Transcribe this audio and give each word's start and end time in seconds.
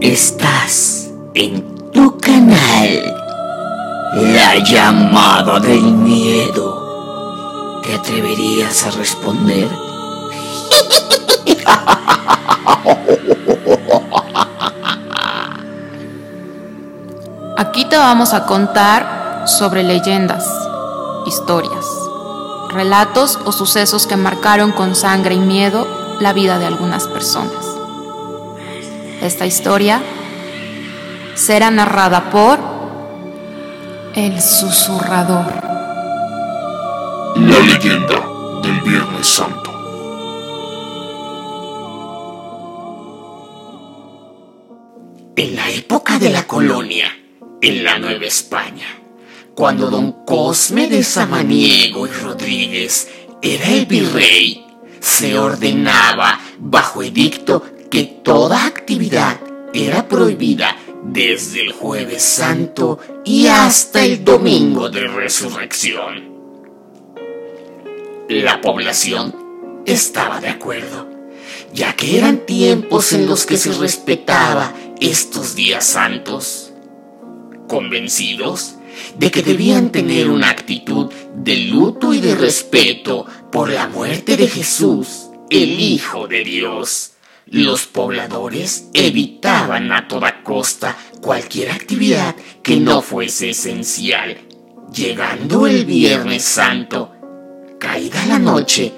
Estás 0.00 1.10
en 1.34 1.92
tu 1.92 2.16
canal. 2.16 3.14
La 4.14 4.56
llamada 4.64 5.60
del 5.60 5.82
miedo. 5.82 7.82
¿Te 7.82 7.96
atreverías 7.96 8.86
a 8.86 8.92
responder? 8.92 9.68
Aquí 17.58 17.84
te 17.84 17.98
vamos 17.98 18.32
a 18.32 18.46
contar 18.46 19.44
sobre 19.46 19.82
leyendas, 19.82 20.50
historias, 21.26 21.84
relatos 22.70 23.38
o 23.44 23.52
sucesos 23.52 24.06
que 24.06 24.16
marcaron 24.16 24.72
con 24.72 24.94
sangre 24.94 25.34
y 25.34 25.40
miedo 25.40 25.86
la 26.20 26.32
vida 26.32 26.58
de 26.58 26.64
algunas 26.64 27.06
personas. 27.06 27.69
Esta 29.22 29.44
historia 29.44 30.00
será 31.34 31.70
narrada 31.70 32.30
por 32.30 32.58
el 34.14 34.40
susurrador. 34.40 35.62
La 37.36 37.58
leyenda 37.60 38.18
del 38.62 38.80
Viernes 38.80 39.26
Santo. 39.26 39.70
En 45.36 45.54
la 45.54 45.70
época 45.70 46.18
de 46.18 46.30
la 46.30 46.46
colonia, 46.46 47.14
en 47.60 47.84
la 47.84 47.98
Nueva 47.98 48.24
España, 48.24 48.86
cuando 49.54 49.90
don 49.90 50.24
Cosme 50.24 50.86
de 50.88 51.02
Samaniego 51.02 52.06
y 52.06 52.10
Rodríguez 52.10 53.10
era 53.42 53.66
el 53.66 53.84
virrey, 53.84 54.64
se 54.98 55.38
ordenaba 55.38 56.40
bajo 56.58 57.02
edicto 57.02 57.62
que 57.90 58.04
toda 58.04 58.66
actividad 58.66 59.40
era 59.74 60.08
prohibida 60.08 60.76
desde 61.02 61.62
el 61.62 61.72
jueves 61.72 62.22
santo 62.22 62.98
y 63.24 63.46
hasta 63.48 64.04
el 64.04 64.24
domingo 64.24 64.88
de 64.88 65.08
resurrección. 65.08 66.30
La 68.28 68.60
población 68.60 69.34
estaba 69.86 70.40
de 70.40 70.48
acuerdo, 70.48 71.08
ya 71.72 71.94
que 71.94 72.16
eran 72.16 72.46
tiempos 72.46 73.12
en 73.12 73.26
los 73.26 73.44
que 73.44 73.56
se 73.56 73.72
respetaba 73.72 74.72
estos 75.00 75.56
días 75.56 75.84
santos, 75.84 76.72
convencidos 77.66 78.76
de 79.16 79.30
que 79.30 79.42
debían 79.42 79.90
tener 79.90 80.28
una 80.28 80.50
actitud 80.50 81.12
de 81.34 81.56
luto 81.56 82.12
y 82.12 82.20
de 82.20 82.34
respeto 82.34 83.26
por 83.50 83.70
la 83.70 83.88
muerte 83.88 84.36
de 84.36 84.46
Jesús, 84.46 85.30
el 85.48 85.80
Hijo 85.80 86.28
de 86.28 86.44
Dios. 86.44 87.12
Los 87.52 87.86
pobladores 87.86 88.90
evitaban 88.94 89.90
a 89.90 90.06
toda 90.06 90.44
costa 90.44 90.96
cualquier 91.20 91.72
actividad 91.72 92.36
que 92.62 92.76
no 92.76 93.02
fuese 93.02 93.50
esencial. 93.50 94.38
Llegando 94.94 95.66
el 95.66 95.84
Viernes 95.84 96.44
Santo, 96.44 97.10
caída 97.80 98.24
la 98.26 98.38
noche, 98.38 98.92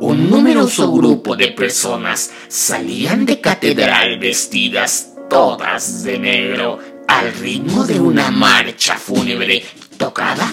un 0.00 0.28
numeroso 0.28 0.92
grupo 0.92 1.34
de 1.34 1.52
personas 1.52 2.30
salían 2.48 3.24
de 3.24 3.40
catedral 3.40 4.18
vestidas 4.18 5.14
todas 5.30 6.02
de 6.02 6.18
negro 6.18 6.78
al 7.08 7.32
ritmo 7.32 7.86
de 7.86 8.00
una 8.00 8.30
marcha 8.30 8.98
fúnebre 8.98 9.64
tocada 9.96 10.52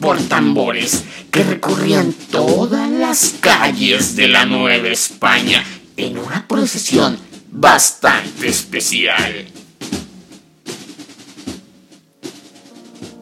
por 0.00 0.18
tambores 0.22 1.04
que 1.30 1.44
recorrían 1.44 2.12
todas 2.32 2.90
las 2.90 3.36
calles 3.40 4.16
de 4.16 4.26
la 4.26 4.46
Nueva 4.46 4.88
España 4.88 5.64
en 5.96 6.18
una 6.18 6.46
procesión 6.48 7.18
bastante 7.50 8.48
especial. 8.48 9.46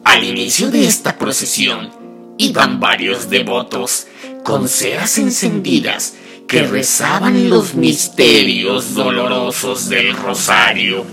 Al 0.03 0.23
inicio 0.23 0.69
de 0.71 0.85
esta 0.85 1.17
procesión 1.17 2.35
iban 2.37 2.79
varios 2.79 3.29
devotos 3.29 4.07
con 4.43 4.67
ceras 4.67 5.17
encendidas 5.17 6.13
que 6.47 6.63
rezaban 6.63 7.49
los 7.49 7.75
misterios 7.75 8.93
dolorosos 8.93 9.87
del 9.87 10.15
rosario. 10.15 11.05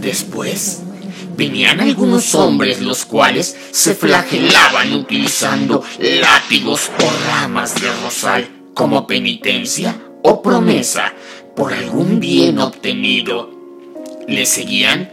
Después 0.00 0.82
venían 1.36 1.80
algunos 1.80 2.34
hombres 2.34 2.80
los 2.80 3.04
cuales 3.04 3.56
se 3.70 3.94
flagelaban 3.94 4.92
utilizando 4.92 5.82
látigos 5.98 6.90
o 6.98 7.30
ramas 7.30 7.80
de 7.80 7.90
rosal 8.02 8.48
como 8.74 9.06
penitencia 9.06 9.96
o 10.22 10.42
promesa 10.42 11.12
por 11.56 11.72
algún 11.72 12.20
bien 12.20 12.58
obtenido. 12.58 13.50
Le 14.26 14.46
seguían 14.46 15.12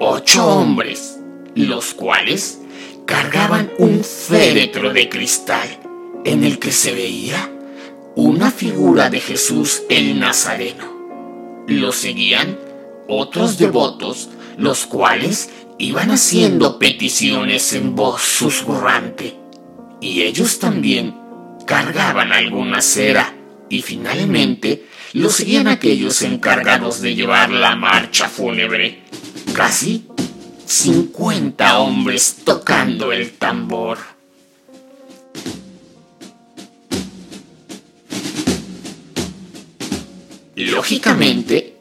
ocho 0.00 0.46
hombres, 0.46 1.18
los 1.54 1.94
cuales 1.94 2.60
cargaban 3.06 3.70
un 3.78 4.04
féretro 4.04 4.92
de 4.92 5.08
cristal 5.08 5.68
en 6.24 6.44
el 6.44 6.58
que 6.58 6.72
se 6.72 6.92
veía 6.92 7.50
una 8.14 8.50
figura 8.50 9.10
de 9.10 9.20
Jesús 9.20 9.82
el 9.88 10.18
Nazareno. 10.18 11.64
Lo 11.68 11.92
seguían 11.92 12.58
otros 13.06 13.58
devotos, 13.58 14.28
los 14.58 14.86
cuales 14.86 15.50
iban 15.78 16.10
haciendo 16.10 16.78
peticiones 16.78 17.72
en 17.72 17.94
voz 17.94 18.20
susurrante. 18.20 19.36
Y 20.00 20.22
ellos 20.22 20.58
también 20.58 21.16
cargaban 21.66 22.32
alguna 22.32 22.82
cera 22.82 23.34
y 23.68 23.82
finalmente 23.82 24.86
lo 25.12 25.30
seguían 25.30 25.68
aquellos 25.68 26.22
encargados 26.22 27.00
de 27.00 27.14
llevar 27.14 27.50
la 27.50 27.76
marcha 27.76 28.28
fúnebre. 28.28 29.04
Casi 29.54 30.06
50 30.66 31.78
hombres 31.78 32.38
tocando 32.44 33.12
el 33.12 33.32
tambor. 33.32 33.98
Lógicamente, 40.56 41.77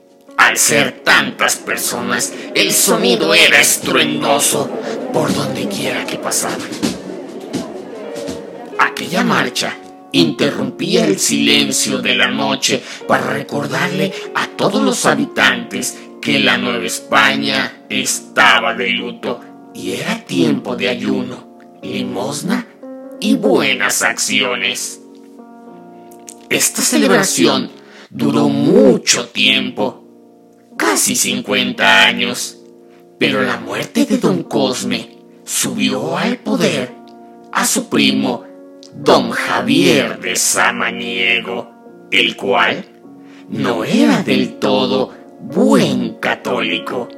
al 0.48 0.58
ser 0.58 1.02
tantas 1.04 1.58
personas, 1.58 2.34
el 2.56 2.72
sonido 2.72 3.34
era 3.34 3.60
estruendoso 3.60 4.70
por 5.12 5.34
donde 5.34 5.68
quiera 5.68 6.06
que 6.06 6.18
pasaban. 6.18 6.70
Aquella 8.80 9.26
marcha 9.26 9.76
interrumpía 10.14 11.06
el 11.06 11.20
silencio 11.20 12.00
de 12.00 12.16
la 12.16 12.30
noche 12.30 12.82
para 13.10 13.30
recordarle 13.34 14.14
a 14.36 14.48
todos 14.48 14.82
los 14.82 15.06
habitantes 15.06 15.98
que 16.22 16.40
la 16.40 16.58
Nueva 16.58 16.86
España 16.86 17.84
estaba 17.90 18.74
de 18.74 18.92
luto 18.92 19.42
y 19.76 19.96
era 19.96 20.24
tiempo 20.24 20.78
de 20.78 20.88
ayuno, 20.88 21.60
limosna 21.84 22.66
y 23.20 23.36
buenas 23.36 24.02
acciones. 24.02 25.02
Esta 26.50 26.82
celebración 26.82 27.70
duró 28.10 28.48
mucho 28.48 29.28
tiempo, 29.28 29.97
casi 30.78 31.16
50 31.16 32.04
años, 32.06 32.60
pero 33.20 33.42
la 33.42 33.58
muerte 33.58 34.06
de 34.06 34.18
don 34.18 34.44
Cosme 34.44 35.18
subió 35.44 36.18
al 36.18 36.38
poder 36.38 36.94
a 37.52 37.66
su 37.66 37.90
primo 37.90 38.44
don 38.94 39.32
Javier 39.32 40.20
de 40.20 40.36
Samaniego, 40.36 41.70
el 42.12 42.36
cual 42.38 42.86
no 43.50 43.84
era 43.84 44.24
del 44.24 44.60
todo 44.60 45.14
buen 45.40 46.16
católico. 46.16 47.10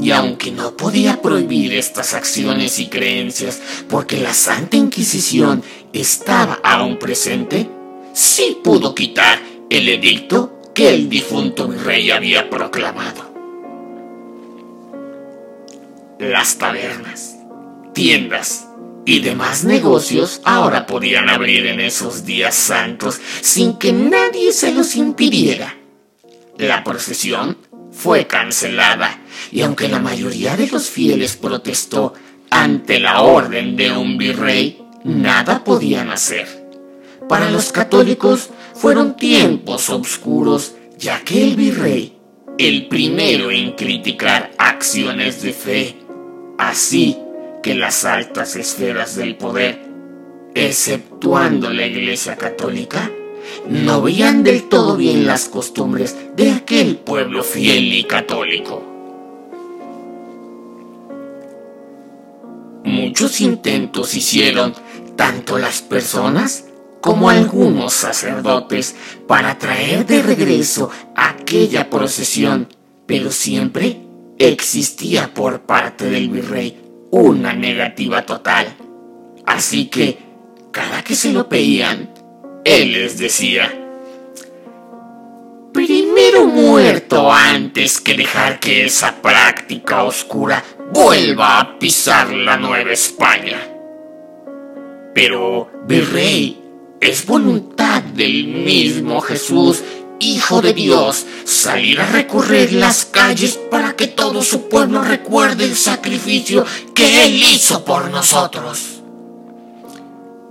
Y 0.00 0.12
aunque 0.12 0.52
no 0.52 0.76
podía 0.76 1.20
prohibir 1.20 1.74
estas 1.74 2.14
acciones 2.14 2.78
y 2.78 2.86
creencias 2.86 3.60
porque 3.88 4.18
la 4.18 4.32
Santa 4.32 4.76
Inquisición 4.76 5.62
estaba 5.92 6.60
aún 6.62 6.98
presente, 6.98 7.68
sí 8.12 8.58
pudo 8.62 8.94
quitar 8.94 9.40
el 9.70 9.88
edicto 9.88 10.57
que 10.78 10.94
el 10.94 11.08
difunto 11.08 11.66
rey 11.66 12.12
había 12.12 12.48
proclamado. 12.48 13.34
Las 16.20 16.56
tabernas, 16.56 17.36
tiendas 17.94 18.68
y 19.04 19.18
demás 19.18 19.64
negocios 19.64 20.40
ahora 20.44 20.86
podían 20.86 21.30
abrir 21.30 21.66
en 21.66 21.80
esos 21.80 22.24
días 22.24 22.54
santos 22.54 23.20
sin 23.40 23.76
que 23.76 23.92
nadie 23.92 24.52
se 24.52 24.70
los 24.70 24.94
impidiera. 24.94 25.74
La 26.58 26.84
procesión 26.84 27.58
fue 27.90 28.28
cancelada 28.28 29.18
y 29.50 29.62
aunque 29.62 29.88
la 29.88 29.98
mayoría 29.98 30.56
de 30.56 30.68
los 30.68 30.88
fieles 30.88 31.36
protestó 31.36 32.14
ante 32.50 33.00
la 33.00 33.22
orden 33.22 33.74
de 33.74 33.90
un 33.90 34.16
virrey, 34.16 34.80
nada 35.02 35.64
podían 35.64 36.10
hacer. 36.10 36.46
Para 37.28 37.50
los 37.50 37.72
católicos 37.72 38.50
fueron 38.78 39.16
tiempos 39.16 39.90
oscuros, 39.90 40.76
ya 40.96 41.20
que 41.24 41.42
el 41.42 41.56
virrey 41.56 42.18
el 42.58 42.88
primero 42.88 43.52
en 43.52 43.72
criticar 43.72 44.50
acciones 44.58 45.42
de 45.42 45.52
fe, 45.52 45.96
así 46.58 47.16
que 47.62 47.74
las 47.74 48.04
altas 48.04 48.56
esferas 48.56 49.14
del 49.14 49.36
poder, 49.36 49.80
exceptuando 50.54 51.70
la 51.70 51.86
Iglesia 51.86 52.36
Católica, 52.36 53.12
no 53.68 54.02
veían 54.02 54.42
del 54.42 54.68
todo 54.68 54.96
bien 54.96 55.24
las 55.24 55.48
costumbres 55.48 56.16
de 56.34 56.50
aquel 56.50 56.96
pueblo 56.96 57.44
fiel 57.44 57.92
y 57.92 58.04
católico. 58.04 58.82
Muchos 62.84 63.40
intentos 63.40 64.14
hicieron 64.14 64.74
tanto 65.14 65.58
las 65.58 65.80
personas 65.80 66.67
como 67.00 67.30
algunos 67.30 67.92
sacerdotes 67.92 68.94
para 69.26 69.58
traer 69.58 70.06
de 70.06 70.22
regreso 70.22 70.90
aquella 71.14 71.90
procesión, 71.90 72.68
pero 73.06 73.30
siempre 73.30 74.00
existía 74.38 75.32
por 75.34 75.62
parte 75.62 76.08
del 76.10 76.28
virrey 76.28 76.80
una 77.10 77.52
negativa 77.52 78.24
total. 78.24 78.74
Así 79.46 79.86
que, 79.86 80.18
cada 80.70 81.02
que 81.02 81.14
se 81.14 81.32
lo 81.32 81.48
pedían, 81.48 82.10
él 82.64 82.92
les 82.92 83.18
decía, 83.18 83.72
primero 85.72 86.46
muerto 86.46 87.32
antes 87.32 88.00
que 88.00 88.14
dejar 88.14 88.60
que 88.60 88.84
esa 88.84 89.22
práctica 89.22 90.02
oscura 90.04 90.62
vuelva 90.92 91.60
a 91.60 91.78
pisar 91.78 92.30
la 92.30 92.56
Nueva 92.56 92.92
España. 92.92 93.58
Pero, 95.14 95.70
virrey, 95.86 96.67
es 97.00 97.26
voluntad 97.26 98.02
del 98.02 98.46
mismo 98.46 99.20
Jesús, 99.20 99.82
Hijo 100.20 100.60
de 100.60 100.72
Dios, 100.72 101.24
salir 101.44 102.00
a 102.00 102.06
recorrer 102.06 102.72
las 102.72 103.04
calles 103.04 103.56
para 103.70 103.94
que 103.94 104.08
todo 104.08 104.42
su 104.42 104.68
pueblo 104.68 105.02
recuerde 105.02 105.64
el 105.64 105.76
sacrificio 105.76 106.66
que 106.92 107.24
Él 107.24 107.34
hizo 107.36 107.84
por 107.84 108.10
nosotros. 108.10 109.00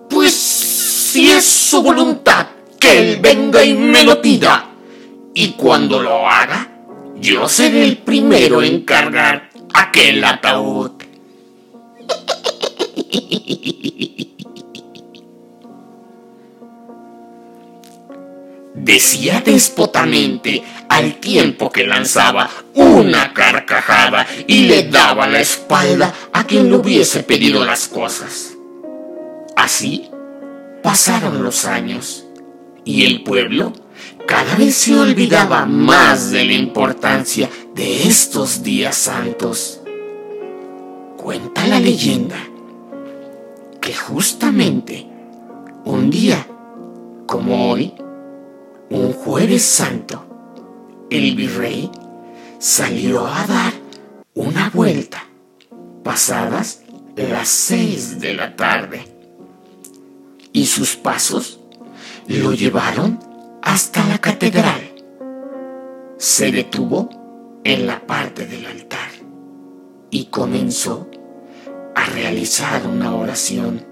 Pues 0.09 0.33
si 0.33 1.29
es 1.31 1.44
su 1.44 1.83
voluntad, 1.83 2.47
que 2.79 2.97
Él 2.97 3.19
venga 3.19 3.61
y 3.65 3.73
me 3.73 4.05
lo 4.05 4.21
pida. 4.21 4.69
Y 5.33 5.50
cuando 5.50 6.01
lo 6.01 6.25
haga, 6.25 6.71
yo 7.19 7.50
seré 7.50 7.83
el 7.83 7.97
primero 7.97 8.61
en 8.61 8.85
cargar 8.85 9.50
aquel 9.73 10.23
ataúd. 10.23 10.91
decía 18.83 19.41
despotamente 19.41 20.63
al 20.89 21.15
tiempo 21.15 21.69
que 21.69 21.85
lanzaba 21.85 22.50
una 22.74 23.33
carcajada 23.33 24.25
y 24.47 24.63
le 24.68 24.83
daba 24.83 25.27
la 25.27 25.41
espalda 25.41 26.13
a 26.31 26.45
quien 26.45 26.69
le 26.69 26.77
hubiese 26.77 27.24
pedido 27.24 27.65
las 27.65 27.88
cosas. 27.88 28.53
Así 29.56 30.09
pasaron 30.83 31.44
los 31.44 31.65
años 31.65 32.25
y 32.85 33.06
el 33.06 33.24
pueblo 33.24 33.74
cada 34.27 34.56
vez 34.56 34.75
se 34.75 34.97
olvidaba 34.97 35.65
más 35.65 36.31
de 36.31 36.45
la 36.45 36.53
importancia 36.53 37.50
de 37.74 38.07
estos 38.07 38.62
días 38.62 38.95
santos. 38.95 39.81
Cuenta 41.18 41.65
la 41.68 41.79
leyenda 41.79 42.38
que 43.81 43.94
justamente 43.94 45.07
un 45.85 46.09
día 46.09 46.45
como 47.25 47.71
hoy, 47.71 47.94
un 48.89 49.13
jueves 49.13 49.63
santo, 49.63 50.25
el 51.10 51.36
virrey 51.36 51.89
salió 52.60 53.28
a 53.28 53.45
dar 53.45 53.74
una 54.34 54.69
vuelta 54.69 55.24
pasadas 56.04 56.81
las 57.25 57.50
seis 57.50 58.19
de 58.19 58.34
la 58.34 58.56
tarde 58.56 59.01
y 60.54 60.66
sus 60.66 60.95
pasos 60.95 61.60
lo 62.28 62.54
llevaron 62.54 63.19
hasta 63.62 64.06
la 64.07 64.19
catedral. 64.19 64.94
Se 66.18 66.51
detuvo 66.51 67.10
en 67.63 67.88
la 67.88 68.06
parte 68.06 68.45
del 68.45 68.66
altar 68.66 69.10
y 70.10 70.25
comenzó 70.25 71.10
a 71.95 72.06
realizar 72.06 72.88
una 72.88 73.16
oración. 73.16 73.86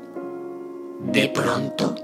De 1.11 1.27
pronto, 1.27 1.95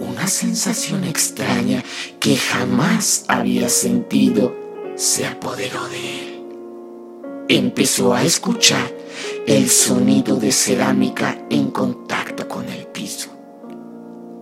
una 0.00 0.26
sensación 0.26 1.04
extraña 1.04 1.82
que 2.20 2.36
jamás 2.36 3.24
había 3.28 3.68
sentido 3.68 4.54
se 4.96 5.26
apoderó 5.26 5.88
de 5.88 6.20
él. 6.20 6.42
Empezó 7.48 8.14
a 8.14 8.22
escuchar 8.22 8.92
el 9.46 9.68
sonido 9.70 10.36
de 10.36 10.52
cerámica 10.52 11.38
en 11.50 11.70
contacto 11.70 12.46
con 12.48 12.68
el 12.68 12.86
piso. 12.86 13.30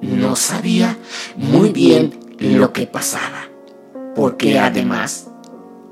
No 0.02 0.36
sabía 0.36 0.98
muy 1.36 1.70
bien 1.70 2.18
lo 2.38 2.72
que 2.72 2.86
pasaba, 2.86 3.48
porque 4.14 4.58
además 4.58 5.28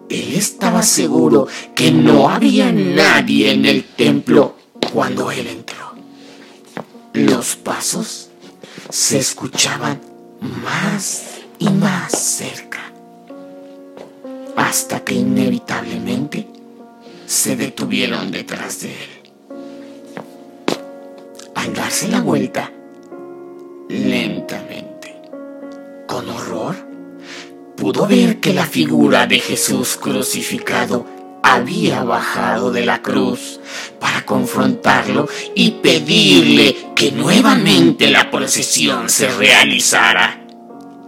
él 0.08 0.34
estaba 0.34 0.82
seguro 0.82 1.46
que 1.75 1.90
no 1.90 2.28
había 2.28 2.72
nadie 2.72 3.52
en 3.52 3.64
el 3.64 3.84
templo 3.84 4.56
cuando 4.93 5.31
él 5.31 5.46
entró. 5.46 5.94
Los 7.12 7.56
pasos 7.56 8.24
se 8.94 9.19
escuchaban 9.19 10.00
más 10.41 11.41
y 11.58 11.69
más 11.69 12.12
cerca, 12.12 12.79
hasta 14.55 15.00
que 15.00 15.14
inevitablemente 15.14 16.46
se 17.26 17.56
detuvieron 17.56 18.31
detrás 18.31 18.82
de 18.82 18.91
él. 18.91 19.11
Al 21.56 21.75
darse 21.75 22.06
la 22.06 22.20
vuelta, 22.20 22.70
lentamente, 23.88 25.20
con 26.06 26.29
horror, 26.29 26.76
pudo 27.76 28.06
ver 28.06 28.38
que 28.38 28.55
la 28.55 28.64
figura 28.64 29.26
de 29.26 29.40
Jesús 29.40 29.97
crucificado 29.97 31.04
había 31.44 32.02
bajado 32.04 32.72
de 32.72 32.86
la 32.86 33.02
cruz 33.02 33.60
para 34.00 34.24
confrontarlo 34.24 35.28
y 35.54 35.72
pedirle 35.72 36.74
que 36.96 37.12
nuevamente 37.12 38.10
la 38.10 38.30
procesión 38.30 39.10
se 39.10 39.28
realizara. 39.28 40.42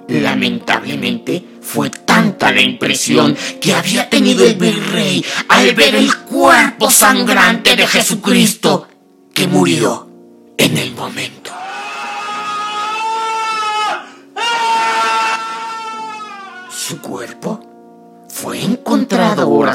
Lamentablemente 0.09 1.43
fue 1.63 1.89
tanta 1.89 2.53
la 2.53 2.61
impresión 2.61 3.35
que 3.63 3.73
había 3.73 4.11
tenido 4.11 4.45
el 4.45 4.57
virrey 4.57 5.25
al 5.49 5.75
ver 5.75 5.95
el 5.95 6.15
cuerpo 6.15 6.91
sangrante 6.91 7.75
de 7.75 7.87
Jesucristo 7.87 8.87
que 9.33 9.47
murió 9.47 10.07
en 10.59 10.77
el 10.77 10.93
momento. 10.93 11.36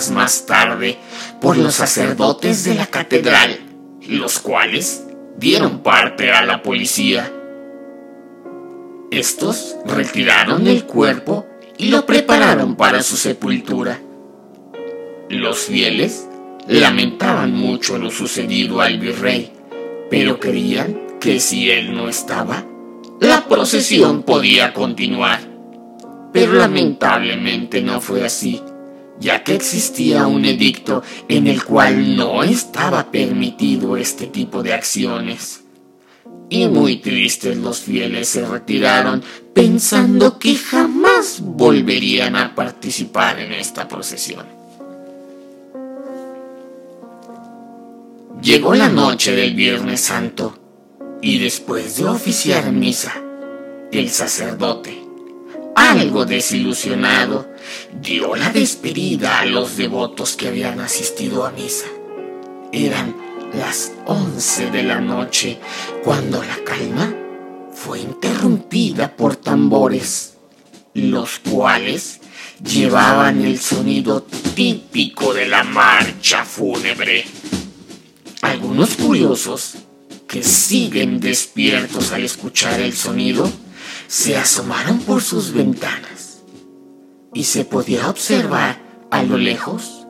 Más 0.09 0.45
tarde 0.45 0.97
por 1.39 1.57
los 1.57 1.75
sacerdotes 1.75 2.63
de 2.63 2.75
la 2.75 2.87
catedral, 2.87 3.59
los 4.07 4.39
cuales 4.39 5.05
dieron 5.37 5.83
parte 5.83 6.31
a 6.31 6.45
la 6.45 6.63
policía. 6.63 7.31
Estos 9.11 9.75
retiraron 9.85 10.67
el 10.67 10.85
cuerpo 10.85 11.45
y 11.77 11.89
lo 11.89 12.05
prepararon 12.05 12.75
para 12.75 13.03
su 13.03 13.17
sepultura. 13.17 13.99
Los 15.29 15.59
fieles 15.59 16.27
lamentaban 16.67 17.53
mucho 17.53 17.97
lo 17.97 18.11
sucedido 18.11 18.81
al 18.81 18.99
virrey, 18.99 19.51
pero 20.09 20.39
creían 20.39 21.19
que 21.19 21.39
si 21.39 21.69
él 21.69 21.93
no 21.93 22.09
estaba, 22.09 22.65
la 23.19 23.45
procesión 23.47 24.23
podía 24.23 24.73
continuar. 24.73 25.39
Pero 26.33 26.53
lamentablemente 26.53 27.81
no 27.81 27.99
fue 27.99 28.25
así, 28.25 28.61
ya 29.21 29.43
que 29.43 29.53
existía 29.53 30.25
un 30.25 30.45
edicto 30.45 31.03
en 31.29 31.45
el 31.45 31.63
cual 31.63 32.17
no 32.17 32.43
estaba 32.43 33.11
permitido 33.11 33.95
este 33.95 34.25
tipo 34.25 34.63
de 34.63 34.73
acciones. 34.73 35.63
Y 36.49 36.67
muy 36.67 36.97
tristes 36.97 37.55
los 37.55 37.79
fieles 37.79 38.27
se 38.29 38.45
retiraron 38.45 39.23
pensando 39.53 40.39
que 40.39 40.55
jamás 40.55 41.39
volverían 41.39 42.35
a 42.35 42.55
participar 42.55 43.39
en 43.39 43.53
esta 43.53 43.87
procesión. 43.87 44.45
Llegó 48.41 48.73
la 48.73 48.89
noche 48.89 49.33
del 49.35 49.53
Viernes 49.53 50.01
Santo 50.01 50.57
y 51.21 51.37
después 51.37 51.97
de 51.97 52.05
oficiar 52.05 52.71
misa, 52.71 53.13
el 53.91 54.09
sacerdote, 54.09 54.99
algo 55.75 56.25
desilusionado, 56.25 57.50
dio 58.01 58.35
la 58.35 58.49
despedida 58.49 59.39
a 59.39 59.45
los 59.45 59.77
devotos 59.77 60.35
que 60.35 60.47
habían 60.47 60.79
asistido 60.79 61.45
a 61.45 61.51
misa. 61.51 61.87
Eran 62.71 63.15
las 63.53 63.91
once 64.05 64.71
de 64.71 64.83
la 64.83 65.01
noche 65.01 65.59
cuando 66.03 66.41
la 66.43 66.63
calma 66.63 67.13
fue 67.73 67.99
interrumpida 67.99 69.15
por 69.15 69.35
tambores. 69.35 70.27
los 70.93 71.39
cuales 71.39 72.19
llevaban 72.61 73.41
el 73.45 73.59
sonido 73.61 74.23
típico 74.23 75.33
de 75.33 75.47
la 75.47 75.63
marcha 75.63 76.43
fúnebre. 76.43 77.23
Algunos 78.41 78.95
curiosos 78.95 79.75
que 80.27 80.43
siguen 80.43 81.21
despiertos 81.21 82.11
al 82.11 82.25
escuchar 82.25 82.81
el 82.81 82.93
sonido 82.93 83.49
se 84.07 84.35
asomaron 84.35 84.99
por 84.99 85.21
sus 85.21 85.53
ventanas 85.53 86.20
y 87.33 87.43
se 87.45 87.65
podía 87.65 88.09
observar 88.09 88.79
a 89.09 89.23
lo 89.23 89.37
lejos 89.37 90.05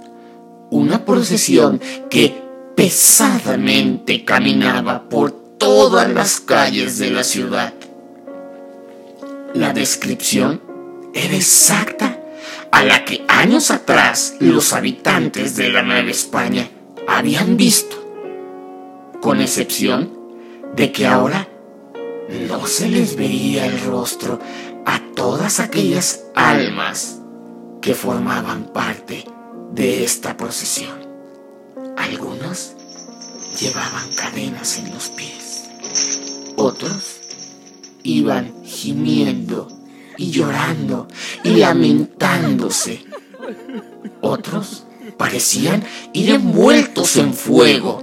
una 0.69 1.05
procesión 1.05 1.79
que 2.09 2.41
pesadamente 2.75 4.23
caminaba 4.25 5.09
por 5.09 5.31
todas 5.31 6.09
las 6.09 6.39
calles 6.39 6.97
de 6.97 7.11
la 7.11 7.23
ciudad. 7.23 7.73
La 9.53 9.73
descripción 9.73 10.61
era 11.13 11.35
exacta 11.35 12.19
a 12.71 12.83
la 12.83 13.03
que 13.05 13.23
años 13.27 13.69
atrás 13.69 14.35
los 14.39 14.73
habitantes 14.73 15.55
de 15.57 15.69
la 15.69 15.83
Nueva 15.83 16.09
España 16.09 16.69
habían 17.07 17.57
visto, 17.57 17.97
con 19.21 19.41
excepción 19.41 20.17
de 20.75 20.91
que 20.91 21.05
ahora 21.05 21.47
no 22.47 22.65
se 22.65 22.87
les 22.87 23.15
veía 23.17 23.65
el 23.65 23.81
rostro 23.81 24.39
todas 25.21 25.59
aquellas 25.59 26.23
almas 26.33 27.19
que 27.79 27.93
formaban 27.93 28.73
parte 28.73 29.23
de 29.71 30.03
esta 30.03 30.35
procesión. 30.35 30.97
Algunos 31.95 32.73
llevaban 33.59 34.11
cadenas 34.15 34.79
en 34.79 34.91
los 34.91 35.09
pies, 35.09 35.69
otros 36.55 37.21
iban 38.01 38.63
gimiendo 38.63 39.67
y 40.17 40.31
llorando 40.31 41.07
y 41.43 41.49
lamentándose. 41.57 43.05
Otros 44.21 44.85
parecían 45.17 45.83
ir 46.13 46.31
envueltos 46.31 47.15
en 47.17 47.35
fuego. 47.35 48.01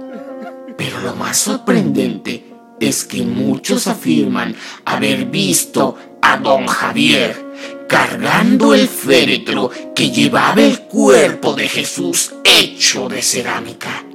Pero 0.77 1.01
lo 1.01 1.17
más 1.17 1.37
sorprendente 1.37 2.49
es 2.79 3.03
que 3.03 3.23
muchos 3.23 3.87
afirman 3.87 4.55
haber 4.85 5.25
visto 5.25 5.97
don 6.37 6.67
Javier 6.67 7.49
cargando 7.87 8.73
el 8.73 8.87
féretro 8.87 9.71
que 9.95 10.11
llevaba 10.11 10.61
el 10.61 10.81
cuerpo 10.81 11.53
de 11.53 11.67
Jesús 11.67 12.33
hecho 12.43 13.09
de 13.09 13.21
cerámica. 13.21 14.05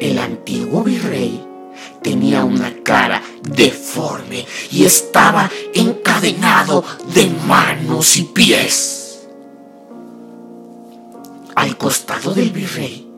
El 0.00 0.18
antiguo 0.18 0.82
virrey 0.82 1.40
tenía 2.02 2.44
una 2.44 2.72
cara 2.82 3.22
deforme 3.42 4.46
y 4.70 4.84
estaba 4.84 5.50
encadenado 5.74 6.84
de 7.14 7.26
manos 7.46 8.16
y 8.16 8.22
pies. 8.22 9.26
Al 11.54 11.76
costado 11.76 12.32
del 12.32 12.50
virrey 12.50 13.08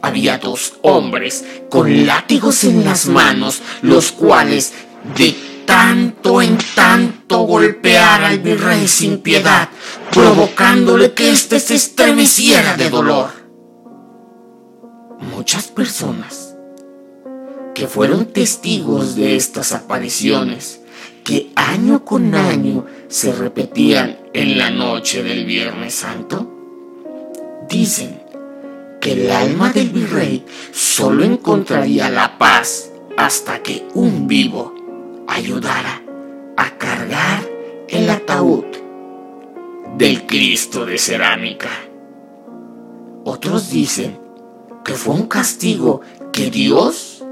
había 0.00 0.38
dos 0.38 0.74
hombres 0.82 1.44
con 1.70 2.06
látigos 2.06 2.64
en 2.64 2.84
las 2.84 3.06
manos, 3.06 3.62
los 3.82 4.12
cuales 4.12 4.72
de 5.16 5.51
tanto 5.72 6.42
en 6.42 6.58
tanto 6.74 7.38
golpear 7.44 8.24
al 8.24 8.40
virrey 8.40 8.86
sin 8.86 9.22
piedad, 9.22 9.70
provocándole 10.12 11.14
que 11.14 11.30
éste 11.30 11.58
se 11.60 11.76
estremeciera 11.76 12.76
de 12.76 12.90
dolor. 12.90 13.30
Muchas 15.34 15.68
personas 15.68 16.54
que 17.74 17.86
fueron 17.86 18.26
testigos 18.26 19.16
de 19.16 19.34
estas 19.36 19.72
apariciones 19.72 20.82
que 21.24 21.52
año 21.56 22.04
con 22.04 22.34
año 22.34 22.84
se 23.08 23.32
repetían 23.32 24.18
en 24.34 24.58
la 24.58 24.68
noche 24.68 25.22
del 25.22 25.46
Viernes 25.46 25.94
Santo? 25.94 26.52
Dicen 27.66 28.22
que 29.00 29.12
el 29.12 29.30
alma 29.30 29.72
del 29.72 29.88
virrey 29.88 30.44
solo 30.70 31.24
encontraría 31.24 32.10
la 32.10 32.36
paz 32.36 32.90
hasta 33.16 33.62
que 33.62 33.88
un 33.94 34.28
vivo 34.28 34.71
ayudara 35.34 36.02
a 36.56 36.78
cargar 36.78 37.42
el 37.88 38.08
ataúd 38.10 38.64
del 39.96 40.26
Cristo 40.26 40.86
de 40.86 40.98
cerámica. 40.98 41.70
Otros 43.24 43.70
dicen 43.70 44.18
que 44.84 44.94
fue 44.94 45.14
un 45.14 45.26
castigo 45.26 46.00
que 46.32 46.50
Dios 46.50 47.24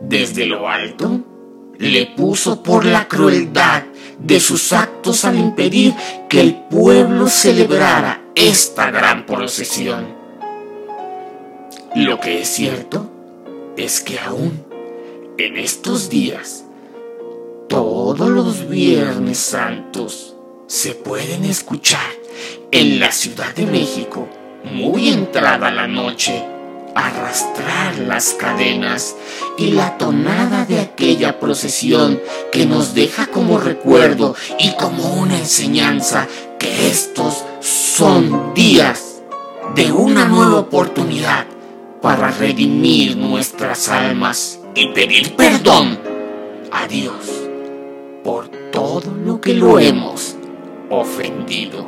desde 0.00 0.46
lo 0.46 0.68
alto, 0.68 1.20
le 1.78 2.06
puso 2.06 2.62
por 2.62 2.84
la 2.84 3.08
crueldad 3.08 3.84
de 4.18 4.38
sus 4.38 4.72
actos 4.72 5.24
al 5.24 5.38
impedir 5.38 5.94
que 6.28 6.40
el 6.40 6.54
pueblo 6.54 7.28
celebrara 7.28 8.22
esta 8.34 8.90
gran 8.90 9.26
procesión. 9.26 10.06
Lo 11.94 12.20
que 12.20 12.42
es 12.42 12.48
cierto 12.48 13.10
es 13.76 14.00
que 14.00 14.18
aún 14.18 14.64
en 15.38 15.56
estos 15.56 16.10
días, 16.10 16.63
todos 17.68 18.28
los 18.28 18.68
viernes 18.68 19.38
santos. 19.38 20.34
Se 20.66 20.94
pueden 20.94 21.44
escuchar 21.44 22.10
en 22.70 23.00
la 23.00 23.12
Ciudad 23.12 23.54
de 23.54 23.66
México, 23.66 24.28
muy 24.64 25.08
entrada 25.08 25.70
la 25.70 25.86
noche, 25.86 26.44
arrastrar 26.94 27.98
las 27.98 28.34
cadenas 28.34 29.16
y 29.58 29.72
la 29.72 29.98
tonada 29.98 30.64
de 30.64 30.80
aquella 30.80 31.38
procesión 31.38 32.20
que 32.52 32.66
nos 32.66 32.94
deja 32.94 33.26
como 33.26 33.58
recuerdo 33.58 34.34
y 34.58 34.72
como 34.72 35.14
una 35.14 35.38
enseñanza 35.38 36.26
que 36.58 36.88
estos 36.88 37.44
son 37.60 38.54
días 38.54 39.22
de 39.74 39.92
una 39.92 40.24
nueva 40.26 40.60
oportunidad 40.60 41.46
para 42.00 42.30
redimir 42.30 43.16
nuestras 43.16 43.88
almas 43.88 44.60
y 44.74 44.88
pedir 44.88 45.34
perdón 45.36 45.98
a 46.70 46.86
Dios 46.86 47.43
por 48.24 48.48
todo 48.72 49.14
lo 49.24 49.40
que 49.40 49.54
lo 49.54 49.78
hemos 49.78 50.34
ofendido. 50.90 51.86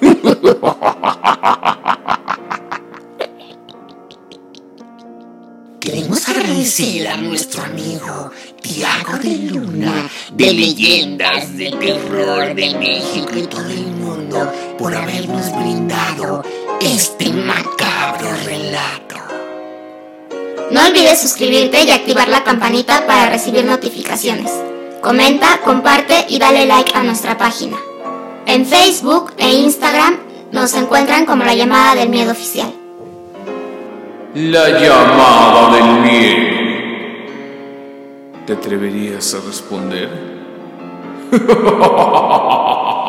Queremos 5.80 6.28
agradecer 6.28 7.08
a 7.08 7.16
nuestro 7.16 7.64
amigo 7.64 8.30
Tiago 8.60 9.18
de 9.18 9.36
Luna 9.50 10.08
de 10.32 10.52
Leyendas 10.52 11.56
de 11.56 11.72
Terror 11.72 12.54
de 12.54 12.76
México 12.78 13.30
y 13.36 13.42
todo 13.42 13.68
el 13.68 13.86
mundo 13.86 14.52
por 14.78 14.94
habernos 14.94 15.52
brindado 15.56 16.44
este 16.80 17.30
macabro 17.30 18.30
relato. 18.44 19.16
No 20.70 20.86
olvides 20.86 21.20
suscribirte 21.20 21.82
y 21.82 21.90
activar 21.90 22.28
la 22.28 22.44
campanita 22.44 23.04
para 23.06 23.30
recibir 23.30 23.64
notificaciones. 23.64 24.52
Comenta, 25.00 25.60
comparte 25.64 26.26
y 26.28 26.38
dale 26.38 26.66
like 26.66 26.92
a 26.94 27.02
nuestra 27.04 27.38
página. 27.38 27.76
En 28.46 28.66
Facebook 28.66 29.32
e 29.38 29.48
Instagram 29.52 30.16
nos 30.50 30.74
encuentran 30.74 31.24
como 31.24 31.44
la 31.44 31.54
llamada 31.54 31.94
del 31.94 32.08
miedo 32.08 32.32
oficial. 32.32 32.72
La 34.34 34.68
llamada 34.70 35.76
del 35.76 36.00
miedo. 36.00 36.58
¿Te 38.44 38.52
atreverías 38.54 39.34
a 39.34 39.38
responder? 39.46 40.10